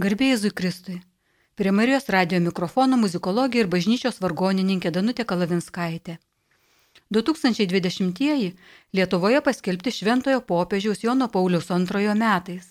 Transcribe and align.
Garbėjai 0.00 0.36
Zui 0.40 0.50
Kristui. 0.56 0.94
Prie 1.54 1.70
Marijos 1.70 2.06
radio 2.08 2.38
mikrofono 2.40 2.96
muzikologija 2.96 3.66
ir 3.66 3.66
bažnyčios 3.74 4.22
vargonininkė 4.24 4.88
Danutė 4.88 5.26
Kalavinskaitė. 5.28 6.14
2020-ieji 7.12 8.54
Lietuvoje 8.96 9.42
paskelbti 9.44 9.92
Šventojo 9.92 10.40
popiežiaus 10.48 11.04
Jono 11.04 11.28
Paulius 11.28 11.68
II 11.68 12.16
metais, 12.22 12.70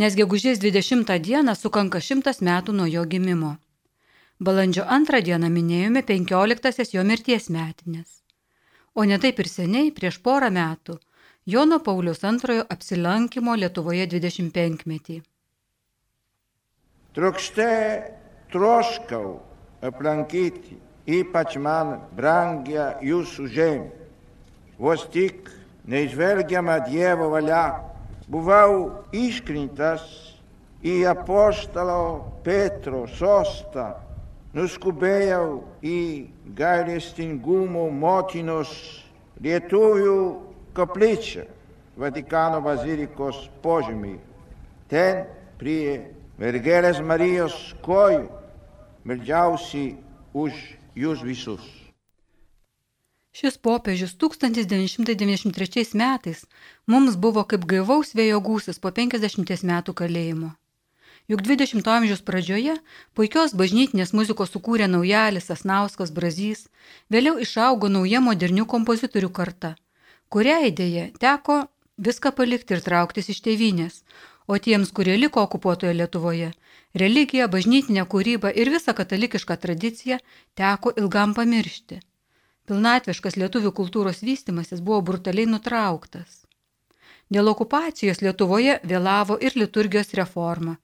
nes 0.00 0.16
gegužės 0.16 0.56
20 0.64 1.12
dieną 1.28 1.54
sukanka 1.60 2.00
šimtas 2.00 2.40
metų 2.40 2.72
nuo 2.72 2.88
jo 2.88 3.04
gimimo. 3.04 3.58
Balandžio 4.40 4.88
2 4.88 5.22
dieną 5.28 5.52
minėjome 5.52 6.06
15-asias 6.08 6.96
jo 6.96 7.04
mirties 7.04 7.52
metinės. 7.52 8.22
O 8.94 9.04
ne 9.04 9.20
taip 9.20 9.44
ir 9.44 9.52
seniai, 9.58 9.92
prieš 9.92 10.22
porą 10.24 10.48
metų, 10.48 10.96
Jono 11.44 11.84
Paulius 11.84 12.24
II 12.24 12.64
apsilankimo 12.64 13.60
Lietuvoje 13.60 14.08
25 14.08 14.86
metį. 14.88 15.22
Trokšte 17.16 17.70
troškau 18.52 19.38
aplankyti 19.80 20.76
ypač 21.06 21.54
man 21.62 22.00
brangia 22.16 22.96
jūsų 23.04 23.46
žemė. 23.54 23.90
Vos 24.76 25.06
tik 25.14 25.48
neižvelgiama 25.88 26.80
Dievo 26.84 27.30
valia 27.32 27.78
buvau 28.28 29.06
iškrintas 29.14 30.02
į 30.84 30.98
apoštalo 31.08 32.40
Petro 32.44 33.06
sostą, 33.16 33.94
nuskubėjau 34.52 35.62
į 35.80 36.00
gailestingumo 36.58 37.86
motinos 37.90 38.72
lietuvių 39.40 40.18
koplyčią 40.76 41.46
Vatikano 41.96 42.58
bazilikos 42.60 43.46
požemį. 43.64 44.18
Ten 44.92 45.22
prie 45.56 46.12
mergelės 46.40 47.00
Marijos 47.00 47.56
kojų, 47.84 48.26
meldžiausi 49.08 49.86
už 50.36 50.52
jūs 50.96 51.24
visus. 51.24 51.64
Šis 53.36 53.58
popiežius 53.60 54.14
1993 54.16 55.96
metais 56.00 56.46
mums 56.88 57.16
buvo 57.20 57.44
kaip 57.44 57.66
gaivaus 57.68 58.14
vėjo 58.16 58.40
gūsis 58.40 58.80
po 58.80 58.92
50 58.96 59.66
metų 59.70 59.92
kalėjimo. 59.96 60.54
Juk 61.26 61.42
20-ojo 61.42 61.90
amžiaus 61.90 62.22
pradžioje 62.22 62.76
puikios 63.18 63.52
bažnytinės 63.58 64.12
muzikos 64.14 64.52
sukūrė 64.54 64.86
naujalis 64.86 65.50
Asnauskas 65.50 66.12
Brazys, 66.14 66.68
vėliau 67.10 67.40
išaugo 67.42 67.90
nauja 67.90 68.22
modernių 68.22 68.64
kompozitorių 68.70 69.32
karta, 69.34 69.74
kuriai 70.30 70.70
idėja 70.70 71.10
teko 71.18 71.66
viską 71.98 72.30
palikti 72.30 72.76
ir 72.76 72.84
trauktis 72.84 73.28
iš 73.34 73.42
tėvynės, 73.42 74.04
o 74.46 74.58
tiems, 74.58 74.92
kurie 74.96 75.16
liko 75.16 75.42
okupuotoje 75.42 75.94
Lietuvoje, 75.94 76.50
religiją, 76.94 77.48
bažnytinę 77.52 78.04
kūrybą 78.12 78.52
ir 78.62 78.70
visą 78.74 78.94
katalikišką 79.00 79.56
tradiciją 79.64 80.18
teko 80.54 80.92
ilgam 81.02 81.34
pamiršti. 81.34 82.00
Pilnatviškas 82.66 83.36
lietuvių 83.38 83.70
kultūros 83.78 84.24
vystimasis 84.26 84.80
buvo 84.86 85.02
brutaliai 85.10 85.46
nutrauktas. 85.50 86.42
Dėl 87.30 87.50
okupacijos 87.50 88.22
Lietuvoje 88.22 88.80
vėlavo 88.82 89.36
ir 89.42 89.54
liturgijos 89.58 90.14
reforma. 90.18 90.76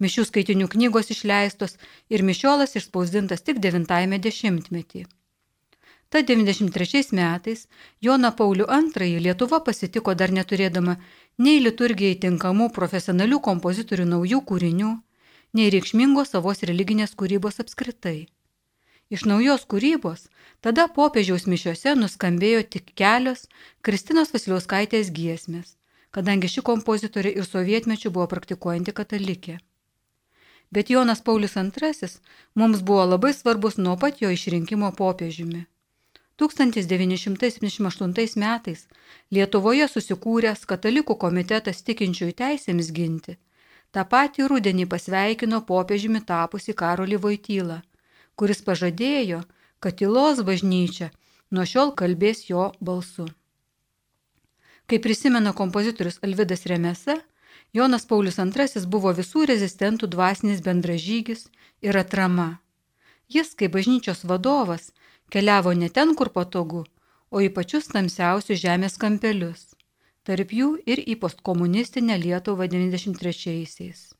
Mišių 0.00 0.24
skaitinių 0.28 0.68
knygos 0.72 1.12
išleistos 1.12 1.76
ir 2.12 2.24
mišiolas 2.24 2.76
išspausdintas 2.76 3.44
tik 3.44 3.60
90-metį. 3.64 5.06
Ta 6.08 6.22
93 6.22 7.16
metais 7.16 7.66
Joną 8.00 8.30
Paulių 8.36 8.66
II 8.70 9.22
Lietuva 9.24 9.60
pasitiko 9.68 10.14
dar 10.14 10.30
neturėdama 10.30 10.96
nei 11.38 11.60
liturgijai 11.60 12.16
tinkamų 12.22 12.70
profesionalių 12.76 13.40
kompozitorių 13.44 14.06
naujų 14.12 14.40
kūrinių, 14.50 14.92
nei 15.56 15.68
reikšmingos 15.72 16.32
savos 16.34 16.64
religinės 16.68 17.14
kūrybos 17.18 17.60
apskritai. 17.64 18.28
Iš 19.10 19.22
naujos 19.30 19.66
kūrybos 19.70 20.26
tada 20.64 20.88
popiežiaus 20.96 21.46
mišiuose 21.46 21.94
nuskambėjo 21.94 22.64
tik 22.74 22.90
kelios 22.98 23.46
Kristinos 23.86 24.32
Vasiliauskaitės 24.34 25.12
giesmės, 25.14 25.76
kadangi 26.10 26.50
ši 26.50 26.64
kompozitorė 26.66 27.36
ir 27.38 27.46
sovietmečių 27.46 28.10
buvo 28.10 28.26
praktikuojanti 28.32 28.96
katalikė. 28.96 29.60
Bet 30.74 30.90
Jonas 30.90 31.22
Paulius 31.22 31.54
II 31.56 32.10
mums 32.54 32.82
buvo 32.82 33.04
labai 33.06 33.32
svarbus 33.36 33.78
nuo 33.78 33.94
pat 33.96 34.18
jo 34.20 34.32
išrinkimo 34.34 34.90
popiežiumi. 34.98 35.66
1978 36.36 38.36
metais 38.36 38.84
Lietuvoje 39.32 39.86
susikūręs 39.88 40.66
katalikų 40.68 41.16
komitetas 41.22 41.80
tikinčiųjų 41.86 42.34
teisėms 42.40 42.90
ginti. 42.92 43.36
Ta 43.90 44.04
pati 44.04 44.44
rudenį 44.44 44.84
pasveikino 44.92 45.62
popiežiumi 45.64 46.20
tapusi 46.28 46.74
Karolį 46.76 47.16
Vojtylą, 47.22 47.78
kuris 48.36 48.60
pažadėjo, 48.66 49.40
kad 49.80 49.96
tylos 49.96 50.42
bažnyčia 50.44 51.08
nuo 51.50 51.64
šiol 51.64 51.94
kalbės 51.96 52.44
jo 52.50 52.68
balsu. 52.80 53.26
Kaip 54.86 55.02
prisimena 55.02 55.54
kompozitorius 55.56 56.20
Alvidas 56.22 56.66
Remese, 56.70 57.16
Jonas 57.72 58.06
Paulius 58.06 58.38
II 58.38 58.84
buvo 58.92 59.10
visų 59.16 59.48
rezistentų 59.50 60.06
dvasinis 60.12 60.60
bendražygis 60.62 61.48
ir 61.82 61.96
atrama. 61.96 62.60
Jis, 63.28 63.54
kaip 63.58 63.74
bažnyčios 63.74 64.22
vadovas, 64.24 64.92
Keliavo 65.30 65.72
ne 65.74 65.88
ten, 65.90 66.14
kur 66.14 66.30
patogu, 66.30 66.84
o 67.34 67.42
į 67.42 67.48
pačius 67.54 67.88
tamsiausius 67.90 68.60
žemės 68.62 68.94
kampelius, 69.02 69.72
tarp 70.26 70.52
jų 70.54 70.68
ir 70.86 71.02
į 71.02 71.16
postkomunistinę 71.22 72.14
Lietuvą 72.22 72.68
93-aisiais. 72.70 74.12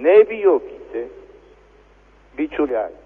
Nebijokite, 0.00 1.04
bičiuliai. 2.38 2.96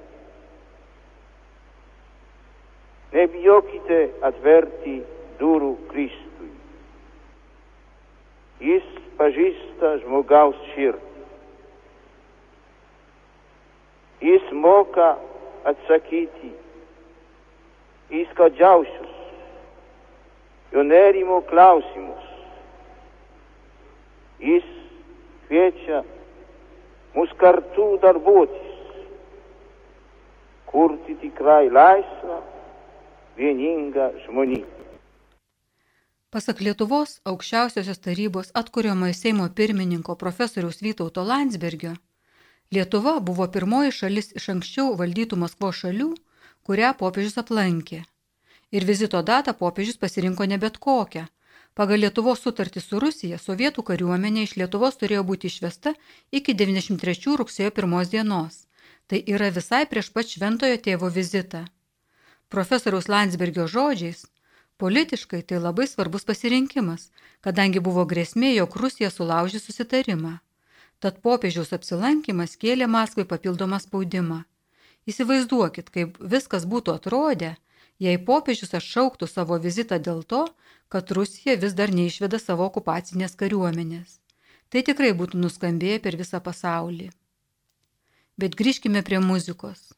Nebijokite 3.15 4.01
atverti 4.31 4.95
durų 5.43 5.73
Kristui. 5.91 6.53
Jis 8.63 8.87
pažįsta 9.19 9.97
žmogaus 10.05 10.59
širdį. 10.73 11.13
Jis 14.25 14.51
moka 14.55 15.17
atsakyti 15.71 16.53
į 18.15 18.25
skaudžiausius 18.33 19.15
jo 20.75 20.83
nerimo 20.83 21.41
klausimus. 21.51 22.25
Jis 24.41 24.67
kviečia 25.47 26.03
mus 27.15 27.31
kartu 27.39 27.95
darbuotis, 28.03 28.73
kurti 30.67 31.15
tikrai 31.23 31.71
laisvą, 31.71 32.41
vieningą 33.39 34.11
žmoniją. 34.27 34.67
Pasak 36.35 36.59
Lietuvos 36.67 37.21
aukščiausiosios 37.31 38.01
tarybos 38.03 38.51
atkuriamojo 38.59 39.15
Seimo 39.15 39.47
pirmininko 39.55 40.17
profesoriaus 40.19 40.83
Vytauto 40.83 41.23
Landsbergio, 41.23 41.93
Lietuva 42.75 43.19
buvo 43.29 43.47
pirmoji 43.55 43.93
šalis 44.01 44.33
iš 44.41 44.49
anksčiau 44.55 44.95
valdytų 45.01 45.39
Maskvos 45.43 45.81
šalių, 45.83 46.11
kurią 46.67 46.91
popiežius 47.01 47.39
aplankė. 47.43 48.03
Ir 48.77 48.87
vizito 48.89 49.21
datą 49.23 49.55
popiežius 49.59 50.01
pasirinko 50.05 50.47
ne 50.51 50.59
bet 50.59 50.79
kokią. 50.87 51.27
Pagal 51.75 52.05
Lietuvos 52.05 52.43
sutartį 52.45 52.81
su 52.83 53.01
Rusija, 53.03 53.39
sovietų 53.43 53.83
kariuomenė 53.91 54.45
iš 54.47 54.55
Lietuvos 54.61 54.99
turėjo 55.01 55.25
būti 55.31 55.51
išvesta 55.51 55.93
iki 56.39 56.55
93 56.55 57.37
rugsėjo 57.41 57.73
1 57.83 58.11
dienos. 58.13 58.61
Tai 59.11 59.19
yra 59.35 59.51
visai 59.57 59.83
prieš 59.91 60.13
pat 60.15 60.31
šventojo 60.31 60.79
tėvo 60.87 61.11
vizitą. 61.19 61.65
Profesoriaus 62.49 63.11
Landsbergio 63.11 63.67
žodžiais, 63.67 64.25
politiškai 64.79 65.43
tai 65.43 65.59
labai 65.59 65.87
svarbus 65.91 66.25
pasirinkimas, 66.31 67.11
kadangi 67.45 67.83
buvo 67.83 68.07
grėsmė, 68.07 68.55
jog 68.55 68.77
Rusija 68.81 69.11
sulaužys 69.11 69.67
susitarimą. 69.67 70.39
Tad 71.05 71.19
popiežiaus 71.21 71.75
apsilankimas 71.77 72.55
kėlė 72.57 72.87
Maskvai 72.89 73.27
papildomą 73.29 73.77
spaudimą. 73.83 74.39
Įsivaizduokit, 75.11 75.91
kaip 75.93 76.15
viskas 76.35 76.65
būtų 76.71 76.95
atrodę, 76.97 77.51
jei 78.01 78.21
popiežius 78.31 78.73
atšauktų 78.79 79.29
savo 79.29 79.59
vizitą 79.67 79.99
dėl 80.07 80.23
to, 80.33 80.47
kad 80.89 81.13
Rusija 81.19 81.59
vis 81.67 81.77
dar 81.77 81.93
neišveda 81.99 82.41
savo 82.41 82.65
okupacinės 82.71 83.37
kariuomenės. 83.37 84.17
Tai 84.73 84.85
tikrai 84.89 85.13
būtų 85.21 85.43
nuskambėję 85.45 86.01
per 86.09 86.17
visą 86.23 86.41
pasaulį. 86.49 87.11
Bet 88.41 88.57
grįžkime 88.57 89.05
prie 89.05 89.21
muzikos. 89.21 89.93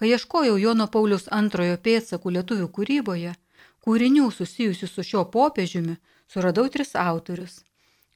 Kai 0.00 0.14
ieškojau 0.16 0.56
Jono 0.64 0.88
Paulius 0.88 1.28
antrojo 1.42 1.76
pėdsakų 1.76 2.38
lietuvių 2.38 2.72
kūryboje, 2.72 3.36
kūrinių 3.84 4.32
susijusių 4.40 4.94
su 4.96 5.08
šio 5.12 5.28
popiežiumi, 5.28 6.00
suradau 6.24 6.70
tris 6.72 6.96
autorius 6.96 7.66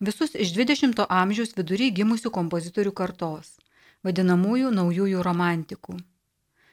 visus 0.03 0.35
iš 0.35 0.51
20-ojo 0.57 1.07
amžiaus 1.09 1.55
vidury 1.57 1.93
gimusių 1.95 2.31
kompozitorių 2.35 2.93
kartos, 3.01 3.55
vadinamųjų 4.03 4.73
naujųjų 4.75 5.23
romantikų. 5.23 5.95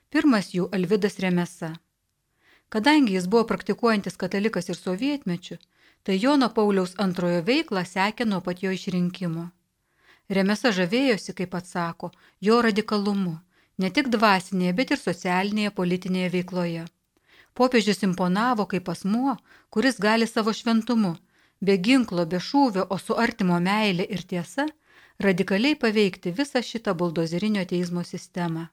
Pirmas 0.09 0.49
jų 0.55 0.65
Alvidas 0.73 1.19
Remesa. 1.21 1.75
Kadangi 2.73 3.13
jis 3.13 3.27
buvo 3.29 3.45
praktikuojantis 3.51 4.17
katalikas 4.17 4.69
ir 4.69 4.77
sovietmečių, 4.79 5.59
tai 6.03 6.17
Jono 6.17 6.49
Pauliaus 6.49 6.95
antrojo 7.05 7.43
veiklą 7.45 7.85
sekė 7.85 8.25
nuo 8.25 8.41
pat 8.41 8.63
jo 8.65 8.73
išrinkimo. 8.73 9.45
Remesa 10.29 10.73
žavėjosi, 10.73 11.33
kaip 11.37 11.53
atsako, 11.57 12.11
jo 12.41 12.59
radikalumu, 12.65 13.37
ne 13.77 13.89
tik 13.93 14.09
dvasinėje, 14.13 14.73
bet 14.81 14.91
ir 14.93 15.01
socialinėje 15.01 15.73
politinėje 15.77 16.33
veikloje. 16.37 16.85
Popiežius 17.53 18.05
imponavo 18.05 18.65
kaip 18.69 18.89
asmuo, 18.89 19.37
kuris 19.69 19.97
gali 20.01 20.25
savo 20.29 20.53
šventumu, 20.53 21.17
be 21.61 21.77
ginklo, 21.77 22.25
be 22.25 22.39
šūvio, 22.49 22.87
o 22.89 22.97
su 22.97 23.15
artimo 23.25 23.59
meilė 23.59 24.05
ir 24.15 24.25
tiesa, 24.33 24.67
radikaliai 25.19 25.75
paveikti 25.75 26.35
visą 26.41 26.61
šitą 26.63 26.95
buldozerinio 26.99 27.65
teismo 27.71 28.03
sistemą. 28.03 28.67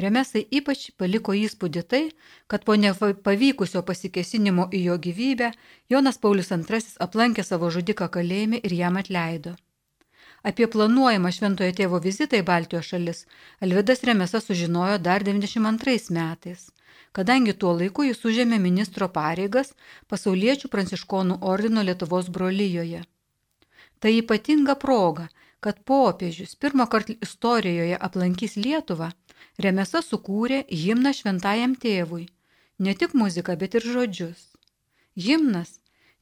Remesai 0.00 0.44
ypač 0.54 0.84
paliko 0.96 1.34
įspūdį 1.34 1.82
tai, 1.92 2.02
kad 2.46 2.62
po 2.64 2.76
nepavykusio 2.78 3.82
pasikesinimo 3.88 4.68
į 4.70 4.84
jo 4.84 4.98
gyvybę 5.06 5.50
Jonas 5.90 6.20
Paulius 6.22 6.52
II 6.54 6.84
aplankė 7.06 7.44
savo 7.44 7.70
žudiką 7.74 8.08
kalėjime 8.16 8.60
ir 8.62 8.76
jam 8.82 8.96
atleido. 9.02 9.56
Apie 10.46 10.70
planuojamą 10.72 11.32
šventojo 11.36 11.74
tėvo 11.76 11.98
vizitą 12.00 12.38
į 12.40 12.46
Baltijos 12.48 12.86
šalis 12.92 13.26
Alvidas 13.60 14.06
Remesas 14.08 14.46
sužinojo 14.46 14.96
dar 14.98 15.26
92 15.26 16.14
metais, 16.16 16.70
kadangi 17.12 17.54
tuo 17.54 17.72
laiku 17.78 18.06
jis 18.08 18.22
užėmė 18.30 18.58
ministro 18.62 19.08
pareigas 19.08 19.74
pasauliečių 20.12 20.70
pranciškonų 20.74 21.40
ordino 21.52 21.82
Lietuvos 21.86 22.30
brolyjoje. 22.36 23.02
Tai 24.00 24.12
ypatinga 24.16 24.76
proga, 24.84 25.28
kad 25.60 25.82
popiežius 25.84 26.54
pirmą 26.56 26.86
kartą 26.92 27.16
istorijoje 27.26 27.98
aplankys 28.08 28.56
Lietuvą 28.56 29.10
Remesa 29.60 30.00
sukūrė 30.04 30.62
himną 30.82 31.12
šventajam 31.16 31.74
tėvui. 31.76 32.28
Ne 32.78 32.94
tik 32.96 33.12
muziką, 33.12 33.56
bet 33.60 33.74
ir 33.76 33.84
žodžius. 33.84 34.46
Himnas, 35.16 35.74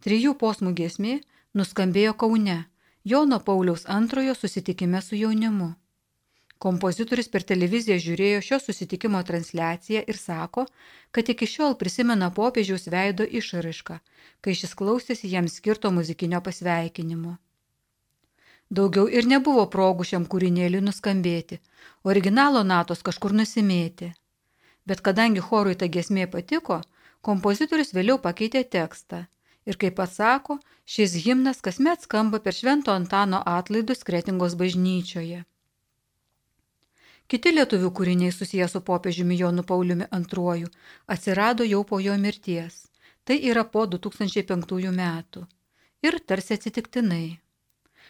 trijų 0.03 0.35
posmų 0.41 0.73
giesmė, 0.81 1.21
nuskambėjo 1.55 2.17
Kaune, 2.19 2.65
Jono 3.05 3.39
Pauliaus 3.41 3.87
antrojo 3.87 4.35
susitikime 4.35 5.03
su 5.03 5.15
jaunimu. 5.17 5.69
Kompozitorius 6.59 7.29
per 7.31 7.45
televiziją 7.49 7.97
žiūrėjo 8.03 8.39
šio 8.43 8.57
susitikimo 8.59 9.19
transliaciją 9.27 10.01
ir 10.13 10.17
sako, 10.19 10.65
kad 11.15 11.29
iki 11.31 11.47
šiol 11.47 11.77
prisimena 11.79 12.31
popiežiaus 12.39 12.89
veido 12.95 13.27
išraišką, 13.41 13.99
kai 14.43 14.55
šis 14.61 14.73
klausėsi 14.81 15.31
jam 15.31 15.47
skirto 15.53 15.93
muzikinio 15.95 16.41
pasveikinimo. 16.49 17.37
Daugiau 18.79 19.07
ir 19.19 19.29
nebuvo 19.31 19.63
progų 19.75 20.07
šiam 20.09 20.25
kūrinėliui 20.33 20.83
nuskambėti, 20.89 21.61
originalo 22.11 22.65
natos 22.71 23.07
kažkur 23.07 23.37
nusimėti. 23.41 24.11
Bet 24.85 25.01
kadangi 25.07 25.45
chorui 25.51 25.77
ta 25.79 25.87
gesmė 25.99 26.27
patiko, 26.33 26.81
kompozitorius 27.29 27.95
vėliau 27.95 28.19
pakeitė 28.27 28.65
tekstą. 28.77 29.21
Ir 29.69 29.79
kaip 29.79 29.95
pats 30.01 30.19
sako, 30.19 30.59
šis 30.89 31.15
himnas 31.23 31.63
kasmet 31.63 32.03
skamba 32.03 32.43
per 32.45 32.57
Švento 32.59 32.91
Antano 32.99 33.45
atlaidus 33.55 34.03
Kretingos 34.11 34.59
bažnyčioje. 34.59 35.45
Kiti 37.29 37.51
lietuvių 37.53 37.89
kūriniai 37.97 38.33
susiję 38.33 38.67
su 38.73 38.81
popiežiumi 38.81 39.37
Jonu 39.37 39.63
Pauliumi 39.71 40.07
II 40.19 40.71
atsirado 41.15 41.65
jau 41.69 41.83
po 41.91 41.99
jo 42.01 42.15
mirties. 42.23 42.79
Tai 43.25 43.37
yra 43.51 43.65
po 43.75 43.83
2005 43.95 44.93
metų. 45.01 45.43
Ir 46.09 46.17
tarsi 46.25 46.57
atsitiktinai. 46.57 47.39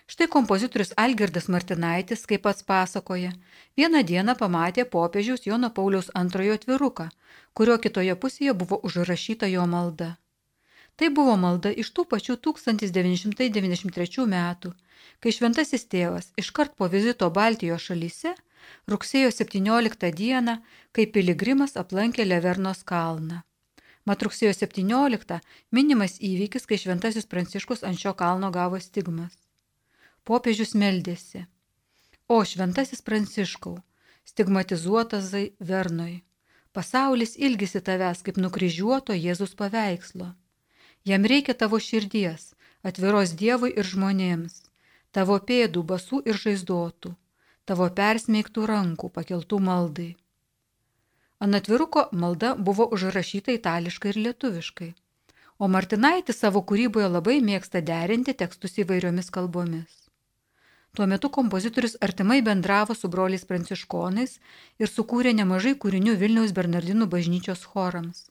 Štai 0.07 0.29
kompozitorius 0.37 0.95
Algirdas 0.97 1.51
Martinaitis, 1.51 2.23
kaip 2.31 2.47
pats 2.47 2.63
pasakoja, 2.71 3.33
vieną 3.77 4.05
dieną 4.07 4.39
pamatė 4.39 4.87
popiežiaus 4.95 5.47
Jono 5.51 5.75
Pauliaus 5.75 6.15
antrojo 6.15 6.55
atviruką, 6.55 7.11
kurio 7.53 7.77
kitoje 7.83 8.15
pusėje 8.23 8.55
buvo 8.63 8.79
užrašyta 8.87 9.51
jo 9.51 9.67
malda. 9.67 10.15
Tai 10.97 11.09
buvo 11.19 11.35
malda 11.37 11.75
iš 11.83 11.91
tų 11.91 12.07
pačių 12.15 12.39
1993 12.47 14.31
metų, 14.39 14.73
kai 15.19 15.31
šventasis 15.35 15.91
tėvas 15.91 16.31
iškart 16.39 16.79
po 16.79 16.87
vizito 16.95 17.27
Baltijos 17.31 17.91
šalyse 17.91 18.39
rugsėjo 18.91 19.31
17 19.35 20.13
dieną, 20.21 20.59
kai 20.93 21.07
piligrimas 21.07 21.77
aplankė 21.77 22.27
Levernos 22.27 22.85
kalną. 22.85 23.43
Mat 24.09 24.23
rugsėjo 24.25 24.55
17 24.57 25.41
minimas 25.77 26.17
įvykis, 26.25 26.65
kai 26.69 26.79
šventasis 26.81 27.29
Pranciškus 27.29 27.85
ant 27.85 28.01
šio 28.01 28.15
kalno 28.17 28.49
gavo 28.55 28.81
stigmas. 28.81 29.35
Popiežius 30.25 30.73
meldėsi. 30.75 31.45
O 32.29 32.41
šventasis 32.45 33.05
Pranciškau, 33.05 33.77
stigmatizuotas 34.25 35.29
Vernoj, 35.61 36.23
pasaulis 36.73 37.37
ilgisi 37.37 37.81
tavęs 37.85 38.25
kaip 38.25 38.41
nukryžiuoto 38.41 39.17
Jėzus 39.17 39.55
paveikslo. 39.61 40.33
Jam 41.09 41.25
reikia 41.33 41.55
tavo 41.55 41.81
širdies, 41.81 42.53
atviros 42.85 43.33
Dievui 43.41 43.73
ir 43.77 43.89
žmonėms, 43.93 44.61
tavo 45.13 45.39
pėdų 45.51 45.85
basų 45.93 46.21
ir 46.29 46.37
žaizdotų, 46.45 47.15
tavo 47.71 47.89
persmeigtų 48.01 48.65
rankų 48.71 49.11
pakeltų 49.19 49.61
maldai. 49.69 50.09
Ant 51.45 51.55
atviruko 51.59 52.09
malda 52.23 52.55
buvo 52.69 52.89
užrašyta 52.97 53.55
itališkai 53.55 54.11
ir 54.13 54.19
lietuviškai, 54.27 54.89
o 55.59 55.69
Martinaitis 55.75 56.41
savo 56.43 56.65
kūryboje 56.71 57.09
labai 57.13 57.39
mėgsta 57.51 57.83
derinti 57.93 58.35
tekstus 58.43 58.79
įvairiomis 58.83 59.31
kalbomis. 59.35 60.09
Tuo 60.97 61.07
metu 61.07 61.29
kompozitorius 61.31 61.97
artimai 62.07 62.41
bendravo 62.43 62.95
su 62.95 63.11
broliais 63.13 63.45
pranciškonais 63.51 64.33
ir 64.83 64.91
sukūrė 64.91 65.35
nemažai 65.41 65.75
kūrinių 65.85 66.17
Vilniaus 66.23 66.55
Bernardinų 66.57 67.07
bažnyčios 67.13 67.67
chorams. 67.73 68.25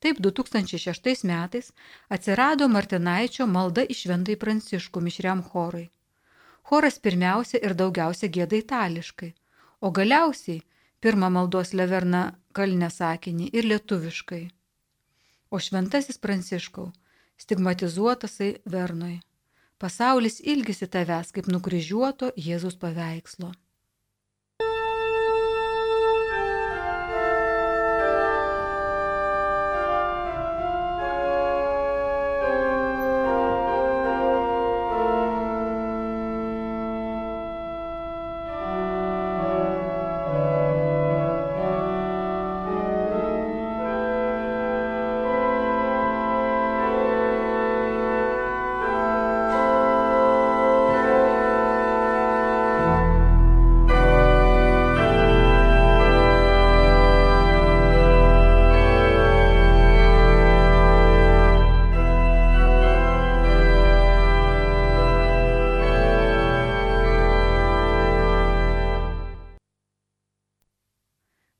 Taip 0.00 0.20
2006 0.26 1.24
metais 1.30 1.72
atsirado 2.16 2.68
Martinaičio 2.76 3.46
malda 3.56 3.82
į 3.84 3.96
šventai 4.02 4.36
pranciškų 4.44 5.02
mišriam 5.08 5.42
chorui. 5.48 5.88
Choras 6.70 7.00
pirmiausia 7.02 7.58
ir 7.66 7.72
daugiausia 7.74 8.28
gėda 8.30 8.54
itališkai, 8.60 9.32
o 9.82 9.90
galiausiai 9.90 10.60
pirmą 11.02 11.26
maldos 11.34 11.72
leverna 11.74 12.20
kalnę 12.54 12.90
sakinį 12.94 13.48
ir 13.58 13.66
lietuviškai. 13.72 14.44
O 15.50 15.58
šventasis 15.58 16.20
pranciškau 16.22 16.92
stigmatizuotasai 17.42 18.52
Vernoj. 18.74 19.16
Pasaulis 19.82 20.38
ilgisi 20.52 20.86
tavęs 20.94 21.34
kaip 21.34 21.50
nukryžiuoto 21.50 22.30
Jėzus 22.46 22.78
paveikslo. 22.78 23.50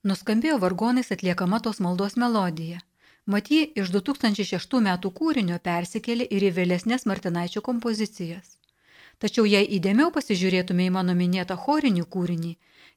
Nuskambėjo 0.08 0.54
vargonais 0.56 1.12
atliekama 1.12 1.58
tos 1.60 1.76
maldos 1.84 2.14
melodija. 2.20 2.78
Mat 3.32 3.48
jį 3.52 3.62
iš 3.82 3.90
2006 3.92 4.78
metų 4.86 5.08
kūrinio 5.18 5.58
persikėlė 5.60 6.24
ir 6.36 6.46
į 6.48 6.50
vėlesnės 6.56 7.04
Martinaičio 7.10 7.60
kompozicijas. 7.66 8.46
Tačiau 9.20 9.44
jei 9.44 9.68
įdėmiau 9.76 10.08
pasižiūrėtume 10.14 10.82
į 10.88 10.90
mano 10.94 11.12
minėtą 11.18 11.56
chorinį 11.66 12.04
kūrinį, 12.16 12.52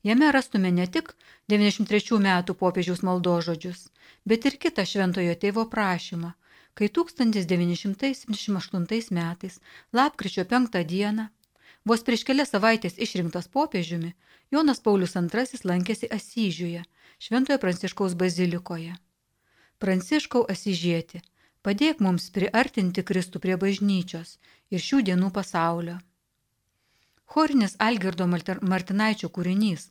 jame 0.08 0.28
rastume 0.32 0.72
ne 0.72 0.88
tik 0.88 1.12
93 1.52 2.24
metų 2.28 2.52
popiežiaus 2.64 3.04
maldožodžius, 3.04 3.92
bet 4.24 4.48
ir 4.48 4.56
kitą 4.56 4.88
šventojo 4.88 5.36
tėvo 5.44 5.68
prašymą, 5.76 6.32
kai 6.74 6.88
1978 6.88 9.12
metais, 9.20 9.60
lapkričio 9.92 10.48
5 10.56 10.88
dieną, 10.96 11.28
vos 11.84 12.00
prieš 12.08 12.24
kelias 12.32 12.56
savaitės 12.56 12.96
išrinktas 12.96 13.52
popiežiumi, 13.52 14.16
Jonas 14.54 14.80
Paulius 14.80 15.16
II 15.20 15.68
lankėsi 15.68 16.08
Asyžiuje, 16.08 16.88
Šventojo 17.24 17.58
Pranciškaus 17.58 18.14
bazilikoje. 18.20 18.94
Pranciškau 19.80 20.42
Asižieti, 20.54 21.22
padėk 21.64 22.02
mums 22.04 22.26
priartinti 22.36 23.04
Kristų 23.10 23.40
prie 23.46 23.56
bažnyčios 23.62 24.34
ir 24.76 24.84
šių 24.86 25.00
dienų 25.10 25.30
pasaulio. 25.38 25.94
Chorinis 27.36 27.78
Algirdo 27.86 28.28
Martinaičio 28.74 29.30
kūrinys 29.38 29.86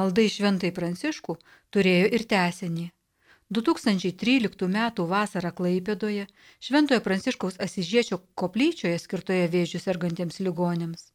Maldai 0.00 0.24
šventai 0.36 0.70
Pranciškų 0.78 1.36
turėjo 1.76 2.08
ir 2.20 2.24
tesenį. 2.32 2.86
2013 3.60 4.66
m. 4.70 4.80
vasarą 5.12 5.52
Klaipėdoje 5.60 6.24
Šventojo 6.70 7.04
Pranciškaus 7.10 7.60
Asižiečio 7.68 8.22
koplyčioje 8.44 8.96
skirtoje 9.04 9.52
vėžių 9.58 9.84
sergantiems 9.84 10.40
ligonėms 10.48 11.06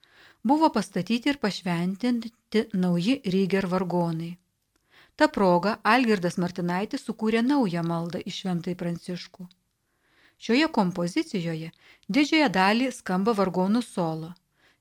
buvo 0.43 0.69
pastatyti 0.69 1.33
ir 1.33 1.41
pašventinti 1.41 2.65
nauji 2.85 3.21
Ryger 3.25 3.71
vargonai. 3.75 4.33
Ta 5.15 5.27
proga 5.27 5.75
Algirdas 5.83 6.39
Martinaitis 6.41 7.03
sukūrė 7.07 7.43
naują 7.45 7.83
maldą 7.85 8.21
į 8.25 8.31
Šventai 8.37 8.73
Pranciškų. 8.79 9.45
Šioje 10.43 10.67
kompozicijoje 10.77 11.69
didžiąją 12.17 12.49
dalį 12.57 12.89
skamba 12.95 13.35
vargonų 13.37 13.81
solo, 13.85 14.33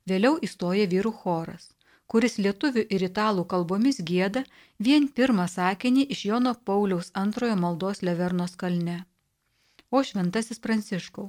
vėliau 0.08 0.38
įstoja 0.48 0.88
vyrų 0.94 1.12
choras, 1.20 1.68
kuris 2.08 2.38
lietuvių 2.44 2.86
ir 2.96 3.04
italų 3.10 3.44
kalbomis 3.52 4.00
gėda 4.10 4.42
vien 4.88 5.06
pirmą 5.20 5.46
sakinį 5.52 6.08
iš 6.16 6.24
Jono 6.30 6.54
Pauliaus 6.70 7.12
antrojo 7.24 7.58
maldos 7.64 8.02
Levernos 8.02 8.56
kalne. 8.62 8.98
O 9.90 10.00
šventasis 10.00 10.58
Pranciškau, 10.64 11.28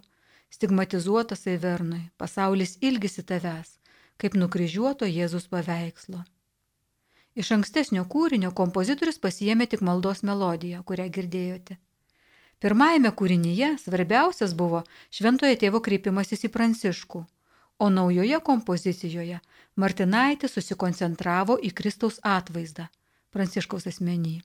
stigmatizuotas 0.50 1.44
Eivernui, 1.54 2.06
pasaulis 2.18 2.78
ilgisi 2.80 3.24
tavęs, 3.34 3.76
kaip 4.18 4.40
nukryžiuoto 4.40 5.10
Jėzus 5.12 5.50
paveikslo. 5.52 6.24
Iš 7.36 7.50
ankstesnio 7.56 8.04
kūrinio 8.06 8.52
kompozitorius 8.54 9.18
pasijėmė 9.22 9.66
tik 9.70 9.82
maldos 9.82 10.22
melodiją, 10.28 10.84
kurią 10.86 11.08
girdėjote. 11.16 11.80
Pirmajame 12.62 13.10
kūrinyje 13.20 13.70
svarbiausias 13.82 14.54
buvo 14.60 14.84
šventojo 15.12 15.58
tėvo 15.64 15.82
kreipimasis 15.88 16.46
į 16.48 16.52
Pranciškų, 16.54 17.24
o 17.84 17.90
naujoje 17.90 18.40
kompozicijoje 18.50 19.40
Martinaitis 19.76 20.54
susikoncentravo 20.56 21.58
į 21.58 21.74
Kristaus 21.80 22.22
atvaizdą 22.36 22.86
Pranciškaus 23.34 23.90
asmenį. 23.90 24.36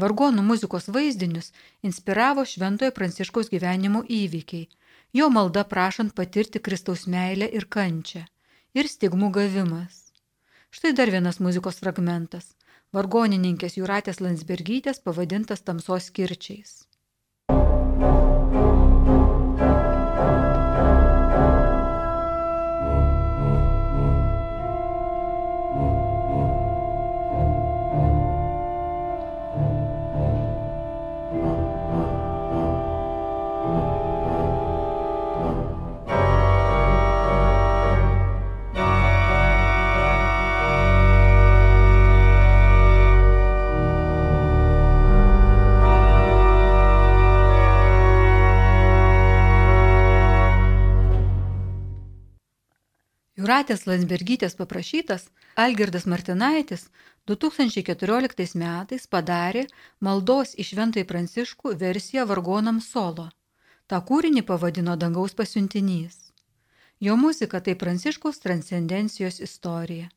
Vargonų 0.00 0.42
muzikos 0.48 0.88
vaizdinius 0.96 1.52
inspiravo 1.84 2.46
šventojo 2.48 2.96
Pranciškaus 2.96 3.52
gyvenimo 3.52 4.02
įvykiai, 4.08 4.66
jo 5.12 5.28
malda 5.36 5.68
prašant 5.68 6.16
patirti 6.16 6.64
Kristaus 6.64 7.06
meilę 7.06 7.48
ir 7.60 7.68
kančią 7.76 8.24
ir 8.74 8.88
stigmų 8.92 9.30
gavimas. 9.36 10.05
Štai 10.76 10.92
dar 10.92 11.08
vienas 11.08 11.38
muzikos 11.40 11.78
fragmentas- 11.80 12.50
vargonininkės 12.96 13.78
Juratės 13.78 14.18
Landsbergytės 14.20 15.00
pavadintas 15.06 15.64
tamsos 15.64 16.10
kirčiais. 16.18 16.85
Juratės 53.46 53.84
Landsbergytės 53.86 54.56
paprašytas 54.58 55.28
Algirdas 55.64 56.02
Martinaitis 56.10 56.80
2014 57.30 58.56
metais 58.58 59.04
padarė 59.06 59.62
maldos 60.06 60.56
į 60.58 60.66
Šventai 60.70 61.04
Pranciškų 61.06 61.76
versiją 61.82 62.24
vargonams 62.26 62.88
solo. 62.96 63.28
Ta 63.86 64.00
kūrinį 64.08 64.42
pavadino 64.50 64.96
Dangaus 64.98 65.38
pasiuntinys. 65.42 66.18
Jo 66.98 67.14
muzika 67.22 67.62
tai 67.62 67.76
Pranciškaus 67.84 68.42
transcendencijos 68.42 69.38
istorija. 69.48 70.10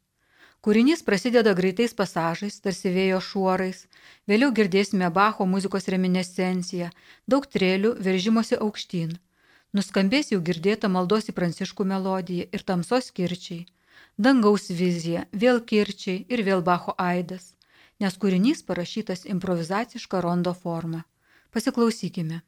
Kūrinys 0.65 1.05
prasideda 1.05 1.53
greitais 1.53 1.93
pasažais, 1.93 2.57
tarsi 2.65 2.89
vėjo 2.97 3.21
šuorais, 3.29 3.85
vėliau 4.25 4.49
girdėsime 4.57 5.13
Bacho 5.13 5.45
muzikos 5.45 5.85
reminiscenciją, 5.93 6.89
daug 7.29 7.45
trėlių, 7.45 7.93
veržimosi 8.09 8.57
aukštyn 8.57 9.19
Nuskambės 9.77 10.31
jau 10.33 10.39
girdėta 10.41 10.89
maldos 10.89 11.29
į 11.29 11.35
pranciškų 11.37 11.85
melodiją 11.91 12.47
ir 12.57 12.63
tamsos 12.65 13.11
kirčiai, 13.13 13.67
dangaus 14.17 14.65
vizija, 14.73 15.27
vėl 15.43 15.61
kirčiai 15.71 16.23
ir 16.33 16.41
vėl 16.47 16.63
Bacho 16.65 16.95
aidas, 16.97 17.51
nes 18.01 18.17
kūrinys 18.17 18.65
parašytas 18.65 19.27
improvizaciška 19.29 20.21
rondo 20.25 20.55
forma. 20.63 21.03
Pasiklausykime. 21.53 22.41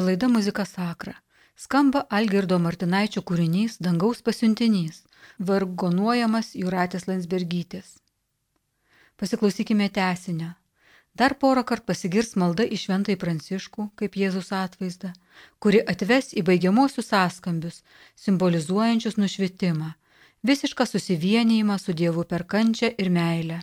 Čia 0.00 0.06
laida 0.06 0.28
muzika 0.28 0.64
sakra. 0.64 1.12
Skamba 1.56 2.00
Algirdo 2.08 2.56
Martinaičio 2.58 3.20
kūrinys 3.20 3.74
Dangaus 3.84 4.22
pasiuntinys, 4.24 5.02
vargonuojamas 5.48 6.54
Juratės 6.56 7.04
Landsbergytės. 7.04 7.98
Pasiklausykime 9.20 9.90
tesinę. 9.92 10.54
Dar 11.12 11.34
porą 11.42 11.66
kartų 11.68 11.90
pasigirs 11.92 12.32
malda 12.40 12.64
į 12.64 12.78
šventai 12.80 13.18
pranciškų, 13.20 13.90
kaip 14.00 14.16
Jėzus 14.16 14.48
atvaizdą, 14.56 15.12
kuri 15.60 15.84
atves 15.84 16.32
į 16.32 16.46
baigiamosius 16.48 17.12
sąskambius, 17.12 17.82
simbolizuojančius 18.24 19.20
nušvitimą, 19.20 19.90
visišką 20.40 20.88
susivienijimą 20.88 21.76
su 21.76 21.92
Dievu 21.92 22.24
per 22.24 22.48
kančią 22.48 22.94
ir 22.96 23.12
meilę. 23.12 23.60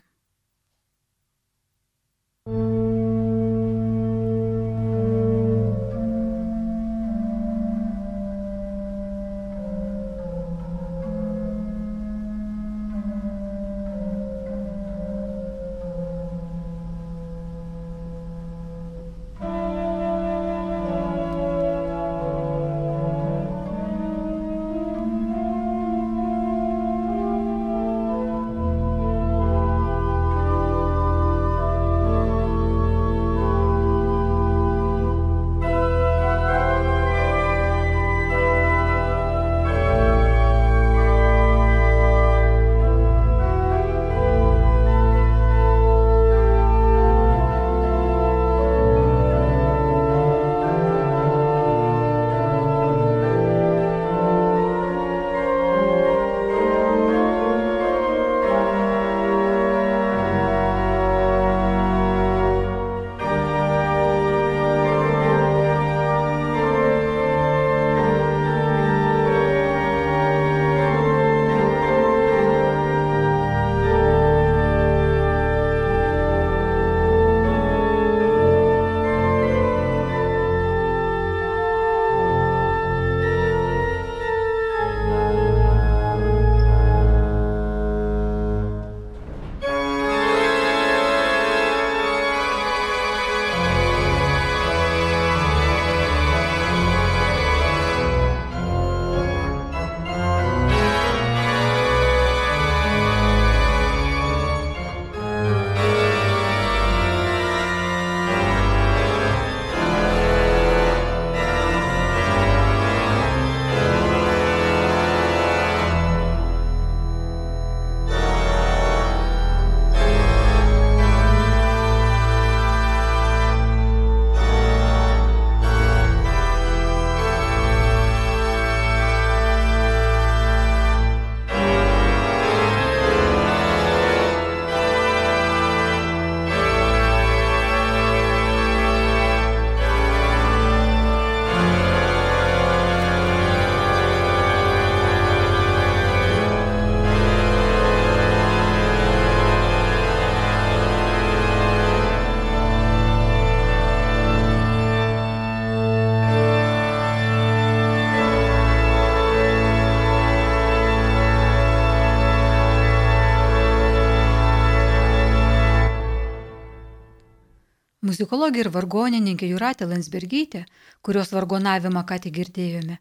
Muzikologė 168.17 168.63
ir 168.63 168.67
vargonininkė 168.73 169.47
Juratė 169.51 169.85
Landsbergytė, 169.85 170.63
kurios 171.05 171.29
vargonavimą 171.35 172.01
ką 172.09 172.15
tik 172.23 172.33
girdėjome, 172.37 172.95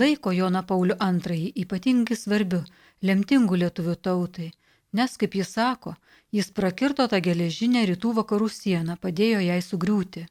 laiko 0.00 0.32
Joną 0.34 0.62
Paulių 0.66 0.96
II 0.98 1.52
ypatingai 1.62 2.16
svarbiu, 2.18 2.58
lemtingu 3.00 3.54
lietuvių 3.62 3.94
tautai, 4.08 4.48
nes, 4.90 5.14
kaip 5.22 5.36
jis 5.38 5.52
sako, 5.54 5.94
jis 6.34 6.50
prakirto 6.50 7.06
tą 7.06 7.20
geležinę 7.28 7.84
rytų 7.92 8.16
vakarų 8.18 8.48
sieną, 8.56 8.96
padėjo 8.98 9.44
jai 9.46 9.60
sugriūti. 9.62 10.26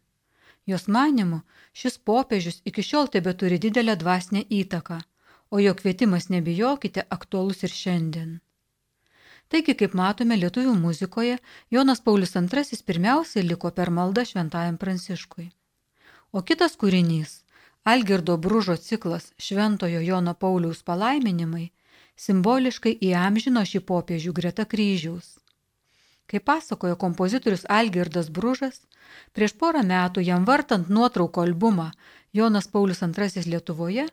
Jos 0.68 0.90
manimu, 0.98 1.40
šis 1.72 1.96
popiežius 1.98 2.60
iki 2.66 2.84
šiol 2.84 3.08
tebe 3.16 3.32
turi 3.40 3.62
didelę 3.68 3.96
dvasinę 4.04 4.44
įtaką, 4.60 5.00
o 5.50 5.64
jo 5.64 5.78
kvietimas 5.80 6.28
nebijokite 6.28 7.08
aktuolus 7.20 7.64
ir 7.64 7.72
šiandien. 7.72 8.40
Taigi, 9.54 9.76
kaip 9.78 9.94
matome, 9.94 10.36
lietuvių 10.42 10.74
muzikoje 10.74 11.38
Jonas 11.70 12.00
Paulius 12.02 12.34
II 12.36 12.80
pirmiausiai 12.86 13.46
liko 13.46 13.70
per 13.72 13.92
maldą 13.94 14.24
šventajam 14.26 14.78
Pranciškui. 14.82 15.52
O 16.34 16.42
kitas 16.42 16.74
kūrinys- 16.82 17.44
Algirdo 17.94 18.38
Bružo 18.38 18.76
ciklas 18.76 19.34
Šventojo 19.38 20.02
Jono 20.02 20.34
Pauliaus 20.34 20.82
palaiminimai- 20.84 21.70
simboliškai 22.26 22.98
įamžino 23.10 23.62
šį 23.72 23.82
popiežių 23.92 24.34
greta 24.34 24.66
kryžiaus. 24.66 25.38
Kaip 26.26 26.44
pasakojo 26.44 26.96
kompozitorius 26.96 27.68
Algirdas 27.70 28.30
Bružas, 28.30 28.82
prieš 29.34 29.54
porą 29.54 29.84
metų 29.86 30.26
jam 30.26 30.46
vartant 30.46 30.90
nuotrauko 30.90 31.42
albumą 31.42 31.92
Jonas 32.34 32.68
Paulius 32.68 33.02
II 33.02 33.46
Lietuvoje, 33.46 34.08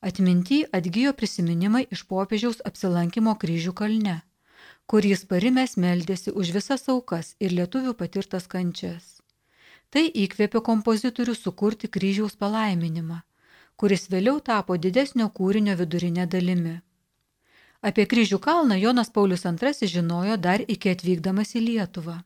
atminty 0.00 0.64
atgyjo 0.72 1.12
prisiminimai 1.12 1.86
iš 1.90 2.06
popiežiaus 2.08 2.64
apsilankimo 2.64 3.36
kryžių 3.36 3.74
kalne 3.74 4.22
kur 4.88 5.04
jis 5.04 5.24
parimęs 5.30 5.76
meldėsi 5.84 6.32
už 6.42 6.50
visas 6.56 6.86
aukas 6.88 7.34
ir 7.44 7.52
lietuvių 7.58 7.92
patirtas 8.02 8.48
kančias. 8.54 9.18
Tai 9.92 10.04
įkvėpė 10.24 10.62
kompozitorių 10.64 11.34
sukurti 11.36 11.90
kryžiaus 11.96 12.36
palaiminimą, 12.40 13.18
kuris 13.76 14.08
vėliau 14.12 14.40
tapo 14.44 14.76
didesnio 14.76 15.28
kūrinio 15.38 15.76
vidurinė 15.80 16.26
dalimi. 16.34 16.78
Apie 17.88 18.08
kryžių 18.10 18.40
kalną 18.48 18.80
Jonas 18.80 19.12
Paulius 19.14 19.44
II 19.46 19.92
žinojo 19.92 20.40
dar 20.48 20.64
iki 20.76 20.96
atvykdamas 20.96 21.54
į 21.54 21.64
Lietuvą. 21.68 22.16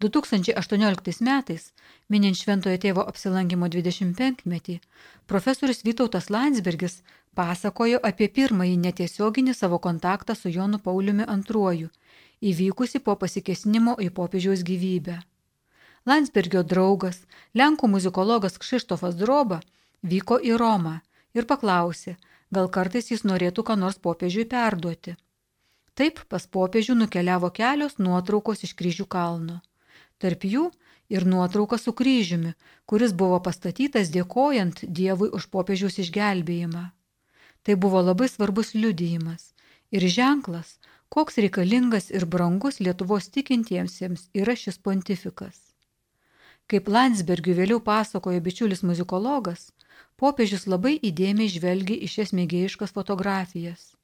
2018 0.00 1.24
metais, 1.24 1.72
minint 2.08 2.36
Šventojo 2.36 2.78
tėvo 2.80 3.04
apsilankimo 3.10 3.68
25-metį, 3.72 4.78
profesorius 5.26 5.82
Vytautas 5.88 6.28
Landsbergis 6.30 7.00
pasakojo 7.38 8.00
apie 8.10 8.28
pirmąjį 8.38 8.76
netiesioginį 8.84 9.54
savo 9.54 9.78
kontaktą 9.86 10.34
su 10.34 10.52
Jonu 10.56 10.78
Pauliumi 10.86 11.26
II, 11.28 11.88
įvykusi 12.50 13.00
po 13.06 13.16
pasikesinimo 13.22 13.96
į 14.06 14.10
popiežiaus 14.18 14.64
gyvybę. 14.70 15.18
Landsbergio 16.06 16.62
draugas, 16.62 17.24
Lenkų 17.54 17.88
muzikologas 17.90 18.58
Kšištofas 18.62 19.16
Droba, 19.18 19.60
vyko 20.02 20.38
į 20.38 20.56
Romą 20.62 21.00
ir 21.34 21.46
paklausė, 21.50 22.16
gal 22.54 22.68
kartais 22.70 23.10
jis 23.10 23.24
norėtų 23.26 23.64
ką 23.68 23.76
nors 23.80 23.98
popiežiui 23.98 24.46
perduoti. 24.52 25.16
Taip 25.96 26.20
pas 26.28 26.46
popiežių 26.46 26.94
nukeliavo 27.02 27.50
kelios 27.58 27.96
nuotraukos 27.98 28.62
iš 28.68 28.74
kryžių 28.78 29.06
kalno. 29.16 29.62
Tarp 30.22 30.44
jų 30.44 30.68
ir 31.08 31.26
nuotrauka 31.26 31.78
su 31.78 31.92
kryžiumi, 31.92 32.52
kuris 32.86 33.12
buvo 33.12 33.40
pastatytas 33.40 34.12
dėkojant 34.12 34.84
Dievui 34.86 35.32
už 35.38 35.48
popiežiaus 35.50 35.98
išgelbėjimą. 36.04 36.84
Tai 37.66 37.74
buvo 37.82 37.98
labai 37.98 38.28
svarbus 38.30 38.76
liudijimas 38.78 39.48
ir 39.90 40.04
ženklas, 40.16 40.76
koks 41.08 41.40
reikalingas 41.42 42.12
ir 42.14 42.26
brangus 42.34 42.78
Lietuvos 42.78 43.26
tikintiemsiems 43.34 44.28
yra 44.42 44.54
šis 44.54 44.78
pontifikas. 44.78 45.56
Kaip 46.70 46.90
Landsbergių 46.96 47.56
vėliau 47.58 47.80
pasakojo 47.88 48.42
bičiulis 48.46 48.84
muzikologas, 48.86 49.72
popiežius 50.22 50.66
labai 50.70 50.94
įdėmiai 51.10 51.50
žvelgia 51.50 51.98
į 52.06 52.10
šias 52.14 52.32
mėgėjiškas 52.38 52.94
fotografijas. 52.94 53.96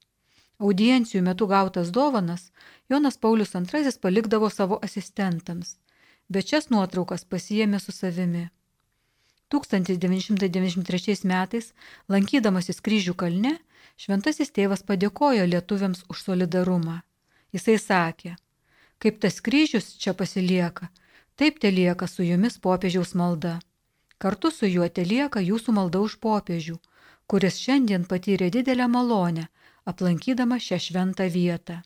Audiencijų 0.62 1.22
metu 1.26 1.46
gautas 1.50 1.94
dovanas 1.94 2.50
Jonas 2.90 3.18
Paulius 3.18 3.54
II 3.54 3.94
palikdavo 4.02 4.50
savo 4.50 4.78
asistentams, 4.88 5.76
bet 6.28 6.50
šias 6.50 6.68
nuotraukas 6.74 7.24
pasijėmė 7.24 7.78
su 7.82 7.94
savimi. 7.94 8.48
1993 9.52 11.26
metais, 11.28 11.72
lankydamasis 12.08 12.80
kryžių 12.84 13.14
kalne, 13.22 13.58
šventasis 14.00 14.50
tėvas 14.56 14.82
padėkojo 14.88 15.44
lietuviams 15.48 16.04
už 16.08 16.22
solidarumą. 16.26 17.02
Jisai 17.52 17.76
sakė, 17.78 18.36
kaip 19.02 19.20
tas 19.20 19.40
kryžius 19.44 19.92
čia 20.00 20.16
pasilieka, 20.16 20.88
taip 21.36 21.60
te 21.60 21.70
lieka 21.70 22.08
su 22.08 22.24
jumis 22.24 22.56
popiežiaus 22.58 23.12
malda. 23.18 23.58
Kartu 24.22 24.50
su 24.54 24.66
juo 24.70 24.88
te 24.88 25.04
lieka 25.04 25.42
jūsų 25.42 25.74
malda 25.76 26.00
už 26.00 26.16
popiežių, 26.22 26.78
kuris 27.26 27.60
šiandien 27.60 28.08
patyrė 28.08 28.48
didelę 28.54 28.88
malonę, 28.88 29.48
aplankydama 29.84 30.60
šią 30.62 30.78
šventą 30.86 31.26
vietą. 31.36 31.82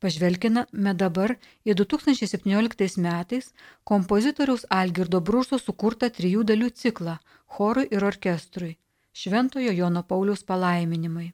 Pažvelkime 0.00 0.62
dabar 0.96 1.34
į 1.68 1.74
2017 1.76 3.02
metais 3.04 3.50
kompozitoriaus 3.90 4.62
Algirdo 4.72 5.20
Brūso 5.20 5.58
sukurtą 5.60 6.08
trijų 6.18 6.44
dalių 6.50 6.70
ciklą 6.82 7.18
chorui 7.56 7.84
ir 7.96 8.06
orkestrui- 8.08 8.78
Šventojo 9.20 9.74
Jono 9.76 10.02
Pauliaus 10.02 10.42
palaiminimai. 10.52 11.26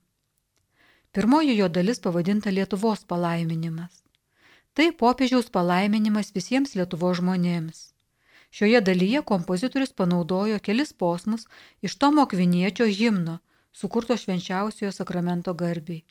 Pirmoji 1.13 1.57
jo 1.57 1.69
dalis 1.69 2.03
pavadinta 2.09 2.51
Lietuvos 2.51 3.05
palaiminimas. 3.05 4.03
Tai 4.75 4.91
popiežiaus 5.05 5.47
palaiminimas 5.59 6.35
visiems 6.35 6.75
Lietuvos 6.75 7.23
žmonėms. 7.23 7.79
Šioje 8.51 8.81
dalyje 8.81 9.23
kompozitorius 9.23 9.93
panaudojo 9.93 10.59
kelis 10.59 10.93
posmus 10.93 11.47
iš 11.83 11.95
Tomo 12.03 12.27
Kviniečio 12.27 12.91
himno, 12.99 13.39
sukurto 13.73 14.17
švenčiausiojo 14.17 14.93
sakramento 14.93 15.55
garbiai. 15.55 16.05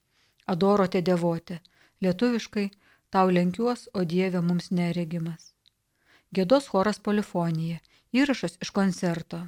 Adorote 0.45 1.01
devote 1.01 1.59
Lietuviškai 2.01 2.69
tau 3.09 3.29
lenkiuos, 3.31 3.89
o 3.93 4.03
Dieve 4.03 4.41
mums 4.41 4.71
neregimas. 4.71 5.53
Gėdos 6.35 6.67
choras 6.71 6.99
polifonija. 6.99 7.79
Įrašas 8.11 8.57
iš 8.63 8.71
koncerto. 8.75 9.45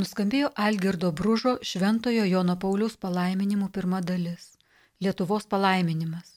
Nuskambėjo 0.00 0.48
Algirdo 0.56 1.10
Bružo 1.12 1.50
Šventojo 1.68 2.22
Jono 2.24 2.54
Pauliaus 2.60 2.94
palaiminimų 3.00 3.66
pirma 3.74 3.98
dalis- 4.10 4.46
Lietuvos 5.04 5.44
palaiminimas. 5.44 6.30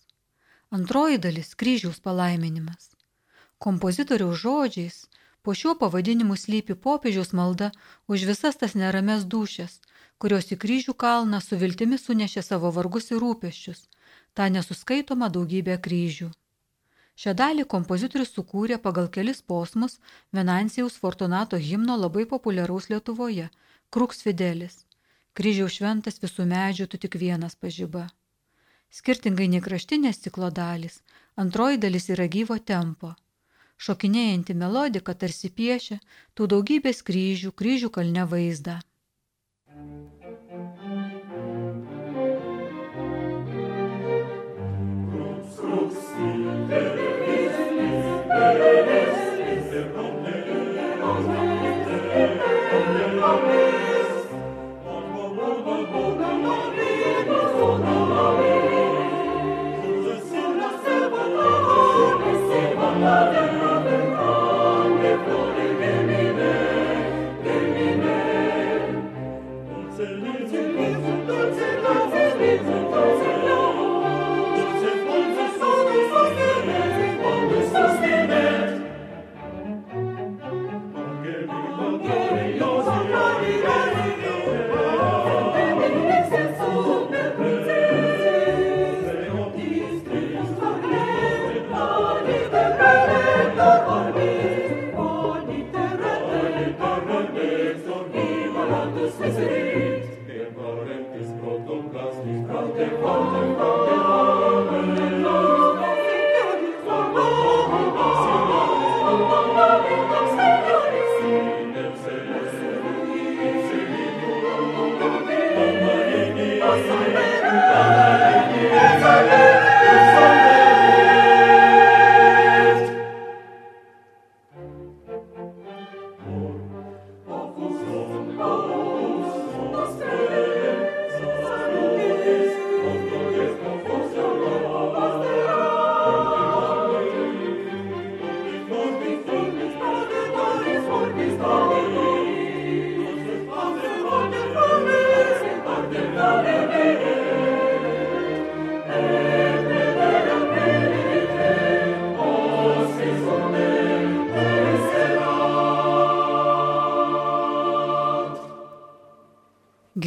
Antroji 0.78 1.22
dalis- 1.26 1.54
kryžiaus 1.62 2.02
palaiminimas. 2.08 2.89
Kompozitoriaus 3.58 4.41
žodžiais 4.41 4.98
po 5.41 5.56
šiuo 5.56 5.78
pavadinimu 5.80 6.36
slypi 6.36 6.76
popiežiaus 6.76 7.32
malda 7.32 7.72
už 8.12 8.28
visas 8.32 8.60
tas 8.60 8.76
nerames 8.76 9.24
dušes, 9.24 9.80
kurios 10.20 10.52
į 10.52 10.60
kryžių 10.60 10.94
kalną 11.06 11.39
su 11.39 11.56
viltimi 11.56 11.96
sunešė 11.96 12.44
savo 12.44 12.74
vargus 12.76 13.12
ir 13.12 13.24
rūpeščius, 13.24 13.88
tą 14.36 14.52
nesuskaitomą 14.52 15.32
daugybę 15.32 15.80
kryžių. 15.80 16.30
Šią 17.15 17.32
dalį 17.39 17.63
kompozitorius 17.71 18.34
sukūrė 18.36 18.78
pagal 18.86 19.08
kelis 19.17 19.41
posmus 19.51 19.99
Venansijaus 20.36 20.97
Fortunato 21.04 21.60
himno 21.67 21.95
labai 21.99 22.25
populiaraus 22.34 22.89
Lietuvoje- 22.91 23.49
Kruks 23.95 24.21
Fidelis. 24.25 24.84
Kryžiaus 25.36 25.78
šventas 25.78 26.19
visų 26.23 26.45
medžių 26.51 26.88
tu 26.91 26.97
tik 27.06 27.15
vienas 27.21 27.56
pažyba. 27.56 28.10
Skirtingai 28.97 29.47
nei 29.51 29.63
kraštinės 29.63 30.19
ciklo 30.25 30.49
dalys, 30.60 31.01
antroji 31.43 31.80
dalis 31.86 32.10
yra 32.10 32.28
gyvo 32.36 32.58
tempo. 32.71 33.15
Šokinėjanti 33.86 34.56
melodika 34.56 35.15
tarsi 35.23 35.49
piešia 35.49 35.99
tų 36.36 36.47
daugybės 36.54 37.01
kryžių, 37.10 37.51
kryžių 37.51 37.89
kalne 37.97 38.28
vaizdą. 38.36 38.80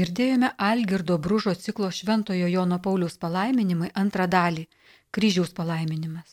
Girdėjome 0.08 0.48
Algirdo 0.56 1.18
Bružo 1.18 1.52
ciklo 1.54 1.90
Šventojo 1.92 2.46
Jono 2.48 2.78
Pauliaus 2.80 3.18
palaiminimai 3.20 3.88
antrą 4.02 4.24
dalį- 4.34 4.62
kryžiaus 5.14 5.50
palaiminimas. 5.58 6.30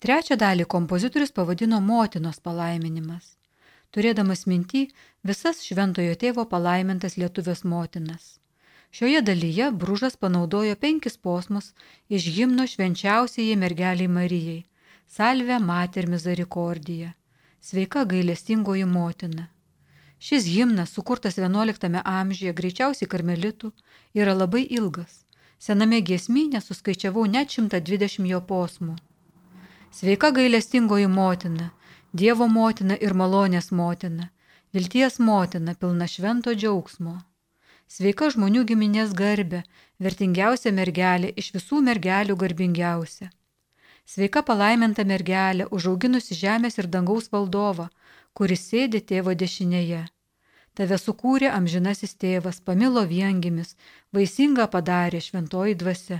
Trečią 0.00 0.36
dalį 0.40 0.64
kompozitorius 0.74 1.34
pavadino 1.38 1.80
motinos 1.88 2.38
palaiminimas, 2.40 3.26
turėdamas 3.92 4.46
mintį 4.52 4.82
visas 5.30 5.60
Šventojo 5.66 6.14
tėvo 6.22 6.46
palaimintas 6.54 7.18
lietuvės 7.20 7.64
motinas. 7.72 8.38
Šioje 8.90 9.20
dalyje 9.28 9.66
Bružas 9.82 10.16
panaudojo 10.16 10.76
penkis 10.76 11.20
posmus 11.28 11.74
iš 12.08 12.30
himno 12.38 12.64
švenčiausiai 12.64 13.58
mergeliai 13.64 14.08
Marijai- 14.08 14.64
Salve 15.16 15.58
Mater 15.58 16.08
Misericordija- 16.14 17.12
Sveika 17.68 18.06
gailestingoji 18.14 18.86
motina. 18.86 19.48
Šis 20.18 20.46
himnas, 20.48 20.92
sukurtas 20.96 21.36
XI 21.38 22.00
amžiuje 22.04 22.52
greičiausiai 22.52 23.08
karmelitų, 23.08 23.72
yra 24.14 24.34
labai 24.34 24.64
ilgas. 24.78 25.24
Sename 25.58 26.00
giesmynė 26.00 26.60
suskaičiavau 26.60 27.26
net 27.26 27.52
120 27.52 28.26
jo 28.28 28.40
posmų. 28.40 28.96
Sveika 29.92 30.30
gailestingoji 30.30 31.08
motina, 31.08 31.70
Dievo 32.16 32.46
motina 32.48 32.96
ir 32.96 33.12
malonės 33.12 33.72
motina, 33.78 34.30
vilties 34.72 35.18
motina 35.18 35.74
pilna 35.74 36.06
švento 36.08 36.54
džiaugsmo. 36.54 37.16
Sveika 37.88 38.30
žmonių 38.32 38.62
giminės 38.70 39.12
garbė, 39.18 39.64
vertingiausia 40.00 40.72
mergelė 40.72 41.32
iš 41.42 41.50
visų 41.56 41.82
mergelių 41.88 42.36
garbingiausia. 42.42 43.28
Sveika 44.06 44.42
palaiminta 44.48 45.04
mergelė, 45.04 45.66
užauginusi 45.76 46.38
žemės 46.40 46.78
ir 46.80 46.88
dangaus 46.96 47.28
valdovą, 47.32 47.90
kuris 48.36 48.62
sėdi 48.70 49.00
tėvo 49.10 49.34
dešinėje. 49.42 50.02
Tave 50.76 50.98
sukūrė 51.00 51.48
amžinasis 51.56 52.12
tėvas, 52.22 52.58
pamilo 52.60 53.04
viengimis, 53.12 53.76
vaisingą 54.12 54.66
padarė 54.74 55.22
šventoji 55.24 55.78
dvasia. 55.82 56.18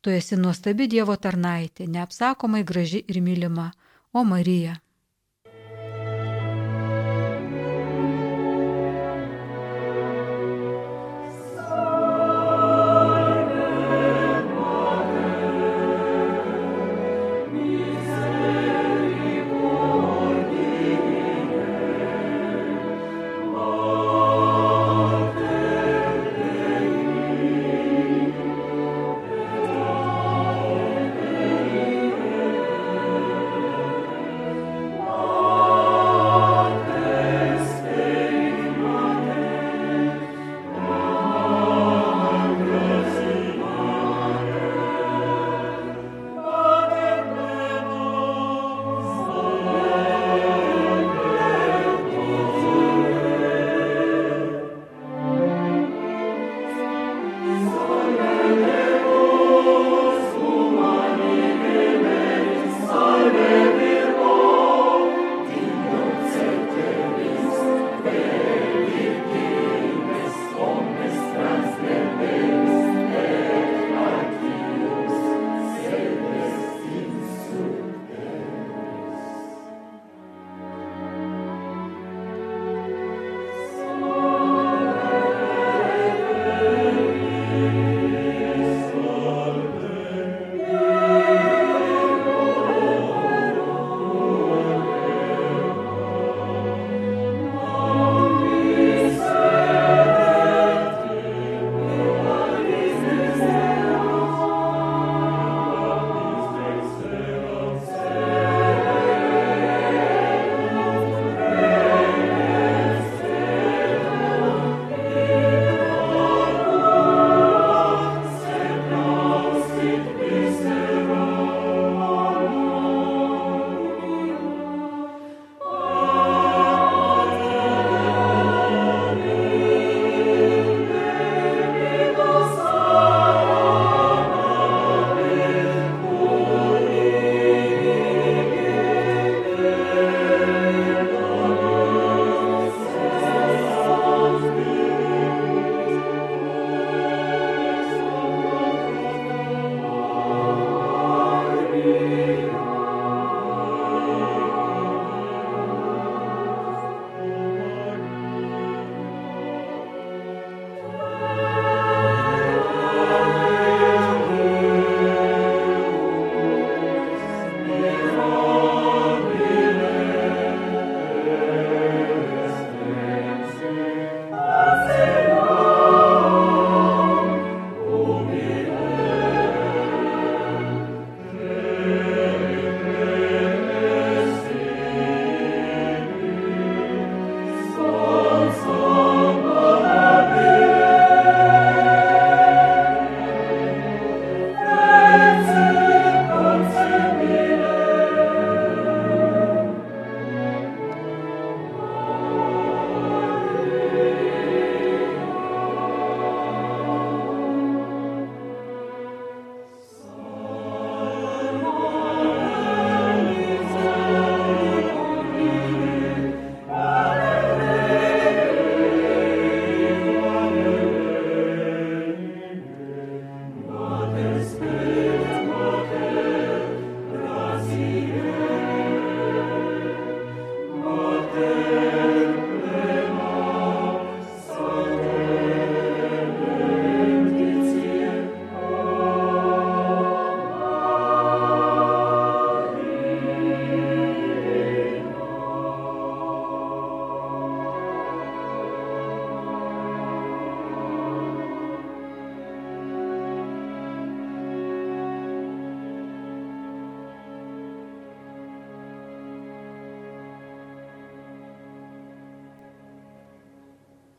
Tu 0.00 0.14
esi 0.18 0.38
nuostabi 0.40 0.88
Dievo 0.94 1.16
tarnaitė, 1.26 1.84
neapsakomai 1.88 2.62
graži 2.70 3.04
ir 3.08 3.20
mylima, 3.24 3.70
o 4.12 4.24
Marija. 4.24 4.78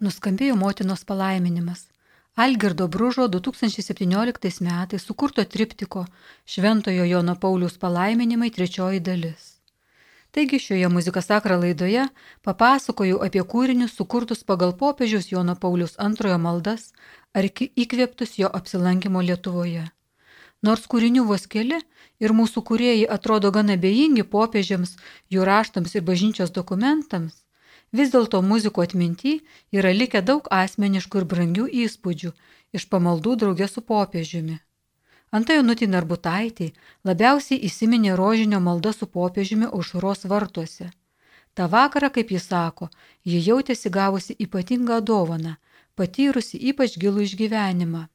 Nuskambėjo 0.05 0.53
motinos 0.59 1.01
palaiminimas. 1.09 1.87
Algirdo 2.35 2.85
Bružo 2.87 3.23
2017 3.27 4.61
metais 4.61 5.05
sukurto 5.07 5.43
triptiko 5.53 6.03
Šventojo 6.45 7.05
Jono 7.09 7.33
Paulius 7.35 7.77
palaiminimai 7.81 8.51
trečioji 8.57 8.99
dalis. 8.99 9.45
Taigi 10.31 10.59
šioje 10.59 10.89
muzika 10.89 11.21
sakra 11.21 11.57
laidoje 11.57 12.03
papasakojau 12.45 13.23
apie 13.27 13.41
kūrinius 13.53 13.95
sukurtus 13.97 14.43
pagal 14.43 14.75
popiežiaus 14.81 15.31
Jono 15.31 15.55
Paulius 15.55 15.95
antrojo 16.07 16.37
maldas 16.43 16.91
ar 17.33 17.47
įkvėptus 17.47 18.37
jo 18.41 18.51
apsilankimo 18.59 19.23
Lietuvoje. 19.25 19.87
Nors 20.61 20.85
kūrinių 20.91 21.25
vos 21.31 21.47
keli 21.55 21.79
ir 22.19 22.35
mūsų 22.41 22.65
kūrėjai 22.69 23.09
atrodo 23.17 23.51
gana 23.57 23.79
bejingi 23.87 24.27
popiežiams, 24.37 24.97
jų 25.33 25.49
raštams 25.49 25.95
ir 25.95 26.05
bažnyčios 26.11 26.53
dokumentams, 26.59 27.44
Vis 27.97 28.11
dėlto 28.13 28.41
muziko 28.43 28.83
atminty 28.83 29.33
yra 29.79 29.91
likę 29.95 30.21
daug 30.29 30.47
asmeniškų 30.61 31.21
ir 31.21 31.25
brangių 31.33 31.65
įspūdžių 31.85 32.31
iš 32.79 32.85
pamaldų 32.93 33.35
draugė 33.43 33.67
su 33.71 33.83
popiežiumi. 33.91 34.57
Antai 35.37 35.57
Onutį 35.61 35.87
Narbutaitį 35.93 36.67
labiausiai 37.09 37.61
įsiminė 37.69 38.17
rožinio 38.19 38.59
malda 38.67 38.91
su 38.97 39.07
popiežiumi 39.15 39.69
aušros 39.69 40.27
vartuose. 40.33 40.89
Ta 41.55 41.69
vakarą, 41.75 42.11
kaip 42.17 42.35
jis 42.35 42.49
sako, 42.51 42.89
ji 43.31 43.39
jautėsi 43.47 43.93
gavusi 43.97 44.35
ypatingą 44.45 44.99
dovaną, 45.11 45.55
patyrusi 45.95 46.59
ypač 46.71 46.99
gilų 46.99 47.25
išgyvenimą. 47.29 48.05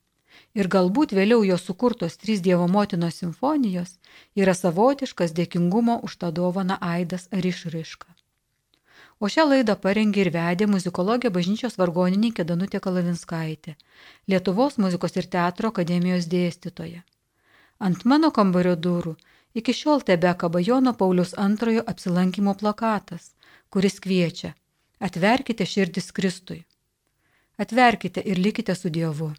Ir 0.61 0.68
galbūt 0.76 1.16
vėliau 1.16 1.45
jo 1.49 1.57
sukurtos 1.66 2.20
trys 2.20 2.45
Dievo 2.45 2.68
motinos 2.76 3.20
simfonijos 3.22 3.97
yra 4.37 4.55
savotiškas 4.62 5.37
dėkingumo 5.41 6.01
už 6.09 6.16
tą 6.20 6.35
dovaną 6.41 6.76
aidas 6.95 7.31
ar 7.33 7.55
išraiška. 7.55 8.20
O 9.21 9.29
šią 9.29 9.45
laidą 9.51 9.75
parengė 9.77 10.23
ir 10.25 10.31
vedė 10.33 10.66
muzikologė 10.75 11.29
bažnyčios 11.33 11.75
vargonininkė 11.77 12.45
Danutė 12.49 12.79
Kalavinskaitė, 12.81 13.75
Lietuvos 14.33 14.79
muzikos 14.81 15.18
ir 15.21 15.29
teatro 15.35 15.68
akademijos 15.75 16.29
dėstytoja. 16.35 17.03
Ant 17.89 18.07
mano 18.12 18.31
kambario 18.39 18.73
durų 18.87 19.12
iki 19.61 19.75
šiol 19.77 20.01
tebe 20.09 20.33
kaba 20.41 20.62
Jono 20.64 20.95
Paulius 20.97 21.35
antrojo 21.37 21.85
apsilankimo 21.93 22.57
plakatas, 22.62 23.35
kuris 23.68 24.01
kviečia- 24.01 24.55
atverkite 25.09 25.68
širdis 25.68 26.12
Kristui. 26.16 26.64
Atverkite 27.59 28.25
ir 28.25 28.39
likite 28.39 28.75
su 28.75 28.89
Dievu. 28.89 29.35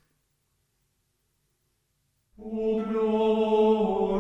O, 2.38 4.11